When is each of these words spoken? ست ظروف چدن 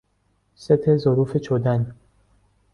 ست 0.55 0.97
ظروف 0.97 1.37
چدن 1.37 1.95